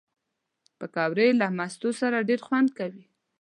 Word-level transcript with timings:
پکورې 0.79 1.27
له 1.39 1.47
مستو 1.57 1.89
سره 2.01 2.25
ډېر 2.29 2.39
خوند 2.47 2.69
کوي 2.79 3.03